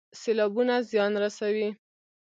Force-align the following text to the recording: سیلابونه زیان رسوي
سیلابونه 0.21 0.75
زیان 0.89 1.13
رسوي 1.23 1.67